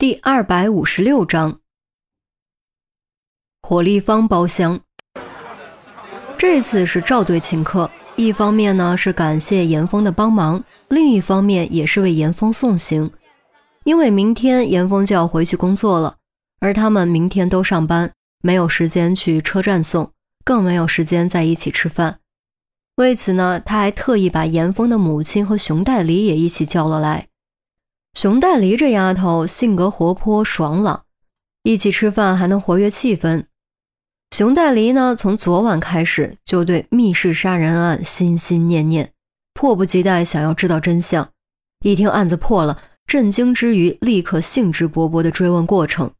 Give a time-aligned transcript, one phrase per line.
[0.00, 1.60] 第二百五十六章，
[3.60, 4.80] 火立方包厢。
[6.38, 13.10] 这次是赵队请客，一方面呢是感谢严峰的帮忙，另一方面也是为严峰送行。
[13.84, 16.16] 因为明天严峰就要回去工作了，
[16.60, 18.10] 而他们明天都上班，
[18.42, 20.10] 没有时间去车站送，
[20.46, 22.20] 更没有时间在一起吃饭。
[22.94, 27.26] 为此呢，他还特意把严峰的母亲和熊代理也一起叫了来。
[28.20, 31.04] 熊黛梨这丫头性格活泼爽朗，
[31.62, 33.46] 一起吃饭还能活跃气氛。
[34.36, 39.10] 熊黛梨呢，从昨晚开始就对密室杀人案心心念念，
[39.54, 41.30] 迫不及待想要知道真相。
[41.82, 46.12] 一听案子破了，震惊之余，立刻兴致勃勃地追问过程。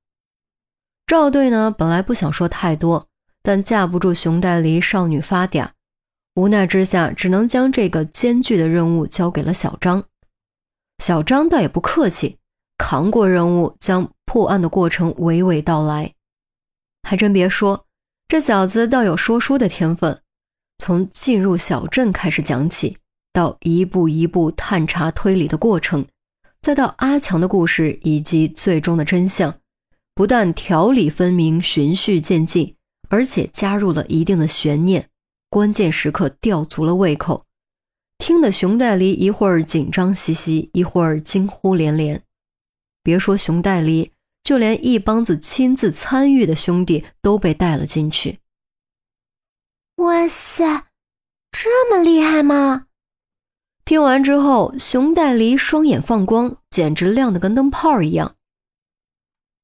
[1.07, 3.09] 赵队呢，本来不想说太多，
[3.43, 5.69] 但架不住熊黛梨少女发嗲，
[6.35, 10.03] 无奈之下，只能将这个艰巨的任务交给了小张。
[11.01, 12.37] 小张倒也不客气，
[12.77, 16.13] 扛过任务，将破案的过程娓娓道来。
[17.03, 17.87] 还真别说，
[18.29, 20.21] 这小子倒有说书的天分。
[20.79, 22.99] 从进入小镇开始讲起，
[23.33, 26.07] 到一步一步探查推理的过程，
[26.61, 29.55] 再到阿强的故事以及最终的真相，
[30.15, 32.77] 不但条理分明、循序渐进，
[33.09, 35.09] 而且加入了一定的悬念，
[35.49, 37.45] 关键时刻吊足了胃口。
[38.21, 42.23] 听得熊黛梨一会儿紧张兮兮，一会儿惊呼连连。
[43.03, 44.13] 别说熊黛梨，
[44.43, 48.39] 就连一帮子亲自参与的兄弟都被带了进去。
[49.97, 50.85] 哇塞，
[51.51, 52.89] 这么厉害吗？
[53.87, 58.37] 听完之后，熊黛梨双眼放光，简直亮得跟灯泡一样。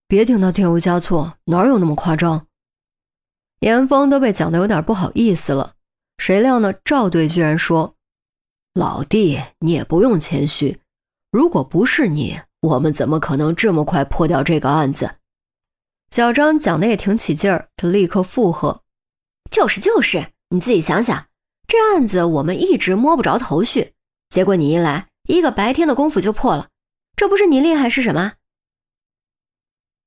[0.08, 2.46] 别听他添油加醋，哪有那么夸张？
[3.60, 5.74] 严峰都被讲得有点不好意思了。
[6.16, 6.72] 谁料呢？
[6.82, 7.95] 赵队居然说。
[8.76, 10.78] 老弟，你也不用谦虚。
[11.30, 15.12] 如果不是你，我们怎么可能这么快破掉这个案子？
[16.10, 18.82] 小张讲的也挺起劲儿，他立刻附和
[19.50, 21.28] ：“就是就是，你自己想想，
[21.66, 23.94] 这案子我们一直摸不着头绪，
[24.28, 26.68] 结果你一来，一个白天的功夫就破了，
[27.16, 28.34] 这不是你厉害是什么？”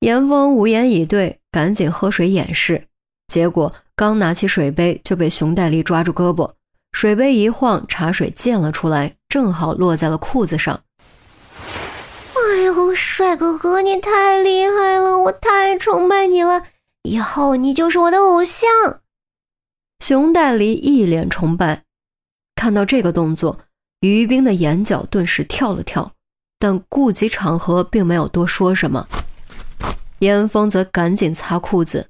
[0.02, 2.88] 严峰无言以对，赶紧喝水掩饰，
[3.26, 6.54] 结果刚拿起水杯就被熊黛丽抓住胳膊。
[6.92, 10.82] 水杯一晃，茶水溅了出来，正好落在了裤子上。
[12.34, 16.64] 哎呦，帅哥哥，你太厉害了，我太崇拜你了，
[17.04, 18.70] 以后你就是我的偶像。
[20.04, 21.84] 熊黛林一脸崇拜，
[22.56, 23.60] 看到这个动作，
[24.02, 26.12] 于冰的眼角顿时跳了跳，
[26.58, 29.08] 但顾及场合，并没有多说什么。
[30.20, 32.08] 严峰则赶紧擦裤子，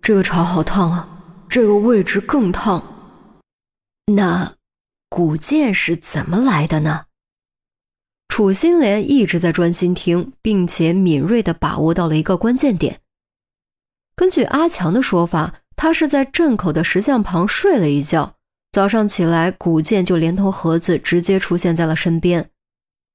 [0.00, 1.08] 这个茶好烫啊，
[1.48, 2.82] 这个位置更烫。
[4.06, 4.54] 那
[5.08, 7.06] 古剑是怎么来的呢？
[8.28, 13.00] 楚心莲一直在专心听，并且敏锐地把握到了一个关键点。
[14.16, 18.36] 根据阿强的说法，他是在镇口的石像旁睡了一觉，
[18.72, 22.50] 早上起来，古剑就连同盒子直接出现在了身边。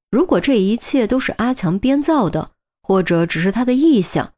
[0.10, 2.52] 如果这一切都是阿强编造的，
[2.82, 4.34] 或者只是他的臆想，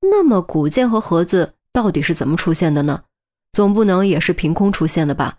[0.00, 3.04] 那么古剑和盒子到底是怎么出现的呢？
[3.52, 5.38] 总不能也是凭空出现的吧？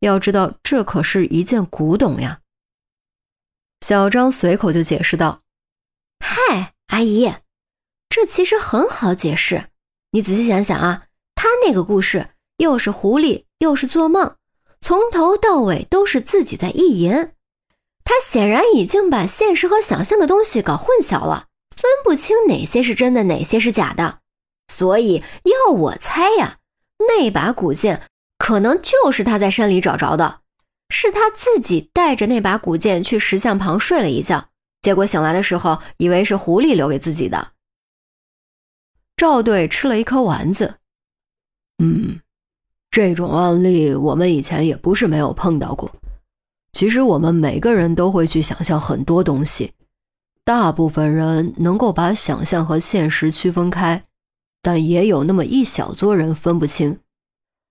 [0.00, 2.40] 要知道，这可是一件古董呀。
[3.80, 5.42] 小张随口就解释道
[6.20, 7.32] ：“嗨，阿姨，
[8.08, 9.70] 这其实很好解释。
[10.10, 14.36] 你仔细想想啊，他那个故事又是狐狸，又是做梦，
[14.80, 17.32] 从头到尾都是自己在意淫。
[18.04, 24.20] 他显然已经把现实和想象的东西搞混淆了，分不清哪些是真的，哪些是假的。
[24.68, 26.58] 所以要我猜呀，
[26.98, 28.02] 那把古剑。”
[28.46, 30.38] 可能就是他在山里找着的，
[30.88, 34.50] 是他自己带着那把古剑去石像旁睡了一觉，
[34.82, 37.48] 结果醒来的时候以为是狐狸留给自己的。
[39.16, 40.76] 赵队吃了一颗丸子，
[41.82, 42.20] 嗯，
[42.88, 45.90] 这种案例我们以前也不是没有碰到过。
[46.70, 49.72] 其实我们每个人都会去想象很多东西，
[50.44, 54.04] 大部分人能够把想象和现实区分开，
[54.62, 57.00] 但也有那么一小撮人分不清。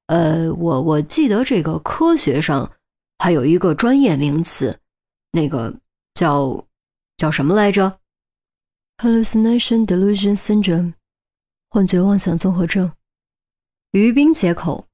[0.07, 2.72] 呃，我我记得这个科学上
[3.18, 4.80] 还有一个专业名词，
[5.31, 5.74] 那个
[6.13, 6.66] 叫
[7.18, 8.00] 叫什么来着
[8.98, 10.94] ？Hallucination delusion syndrome，
[11.69, 12.92] 幻觉妄想综合症。
[13.92, 14.88] 于冰接口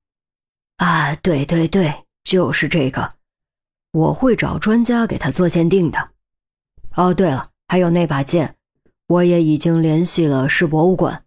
[0.77, 3.13] 啊，对对对，就是这个，
[3.91, 6.11] 我会找专家给他做鉴定的。
[6.95, 8.55] 哦，对了，还有那把剑，
[9.07, 11.25] 我也已经联系了市博物馆，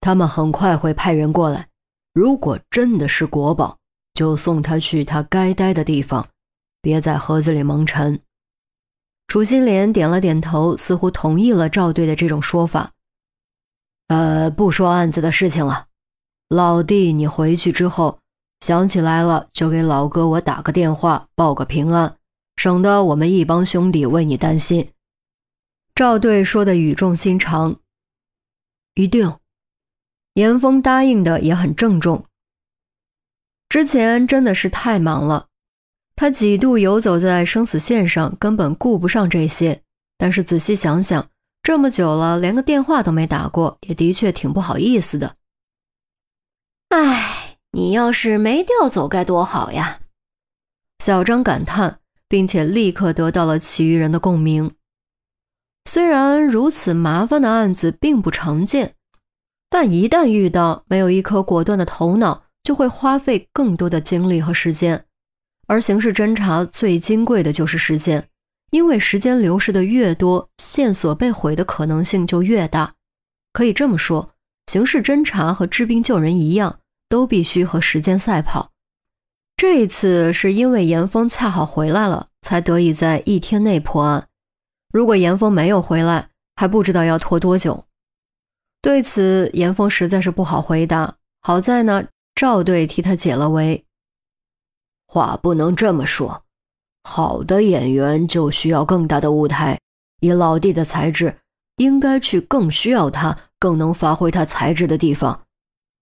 [0.00, 1.68] 他们很快会派人过来。
[2.16, 3.76] 如果真的是国宝，
[4.14, 6.26] 就送他去他该待的地方，
[6.80, 8.18] 别在盒子里蒙尘。
[9.26, 12.90] 楚心莲点了点头，似乎同意了赵队的这种说法。
[14.06, 15.88] 呃，不说案子的事情了，
[16.48, 18.18] 老弟，你回去之后
[18.60, 22.16] 想起来了，就给老哥我打个电话，报个平安，
[22.56, 24.90] 省得我们一帮兄弟为你担心。
[25.94, 27.78] 赵队说的语重心长。
[28.94, 29.36] 一定，
[30.36, 32.26] 严峰答应的也很郑重。
[33.70, 35.46] 之前真的是太忙了，
[36.14, 39.80] 他几度游走在生死线上，根本顾不上这些。
[40.18, 41.26] 但是仔细想想，
[41.62, 45.36] 这么久了，连个电话都没打过，也的确挺不好意思的。
[46.90, 50.00] 唉，你要是没调走该多好呀！
[50.98, 54.74] 小张感叹，并且立刻得到了其余人的共鸣。
[55.86, 58.94] 虽然如此麻烦的案子并不常见，
[59.78, 62.44] 但一旦遇到，没有一颗果断的头脑。
[62.62, 65.04] 就会花费更多的精力和时间，
[65.68, 68.26] 而刑事侦查最金贵的就是时间，
[68.70, 72.94] 因为时间流逝的越多，线索被毁的可能性就越大。
[73.52, 74.30] 可以这么说，
[74.66, 76.80] 刑事侦查和治病救人一样，
[77.10, 78.72] 都必须和时间赛跑。
[79.58, 84.26] 这一次是因为严峰恰好回来了，才得以在一天内破案。
[84.90, 87.85] 如果严峰没有回来，还不知道要拖多久。
[88.80, 91.16] 对此，严峰实在是不好回答。
[91.40, 92.06] 好在呢。
[92.38, 93.86] 赵队替他解了围。
[95.06, 96.42] 话不能这么说，
[97.02, 99.80] 好的演员就需要更大的舞台。
[100.20, 101.34] 以老弟的才智，
[101.76, 105.44] 应该去更需要他、更能发挥他才智的地方。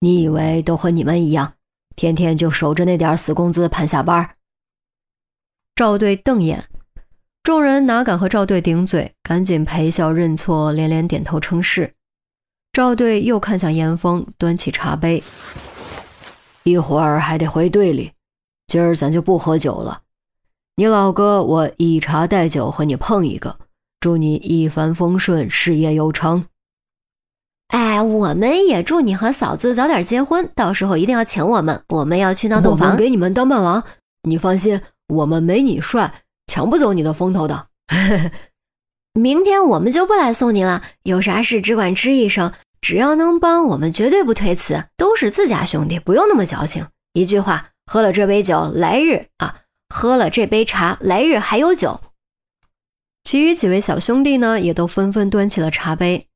[0.01, 1.53] 你以为都和你们一样，
[1.95, 4.35] 天天就守着那点死工资盼下班？
[5.77, 6.65] 赵队瞪眼，
[7.45, 11.95] 众人哪敢和赵队顶嘴，赶紧陪笑认错，连连点头称是。
[12.75, 15.23] 赵队又看向严峰，端起茶杯。
[16.65, 18.11] 一会儿还得回队里，
[18.67, 20.01] 今儿咱就不喝酒了。
[20.75, 23.57] 你老哥我以茶代酒，和你碰一个，
[24.01, 26.47] 祝你一帆风顺，事业有成。
[27.69, 33.85] 哎，我们也祝你和嫂子早点结婚，到时候一定要请我们，我们要去闹洞房，给你们当伴郎。
[34.29, 36.13] 你放心，我们没你帅，
[36.49, 37.69] 抢不走你的风头的。
[39.17, 42.53] 明天我们就不来送你了，有啥事只管吱一声。
[42.85, 44.85] 只要能帮我们，绝对不推辞。
[44.99, 46.87] 都是自家兄弟，不用那么矫情。
[47.15, 51.99] 一句话，喝了这杯酒，来日啊，喝了这杯茶，来日还有酒。
[53.23, 56.29] 其余几位小兄弟呢，也都纷纷端起了茶杯。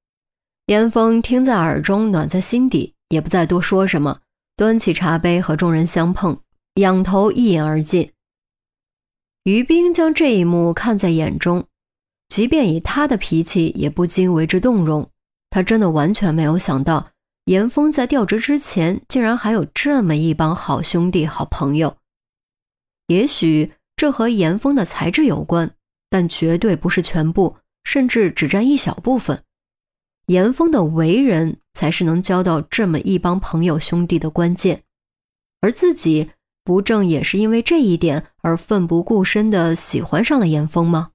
[0.69, 4.21] 严峰听在耳中，暖在心底，也不再多说什么，
[4.57, 6.41] 端起茶杯和众人相碰，
[6.77, 8.11] 仰头一饮而尽。
[9.45, 11.67] 于冰将这一幕看在眼中，
[12.29, 15.11] 即便以他的脾气，也不禁为之动容。
[15.51, 17.11] 他真的完全没有想到，
[17.47, 21.97] 严峰在调职之前，竟然还有这么一帮好兄弟、好朋友。
[23.07, 25.71] 也许这和严峰的才智有关，
[26.11, 29.43] 但绝对不是全部，甚至只占一小部分。
[30.27, 34.83] 严峰的为人，才是能交到这么一帮朋友兄弟的关键。
[35.63, 36.31] 而自己，
[36.63, 41.13] 不正也是因为这一点而奋不顾身的喜欢上了严峰吗？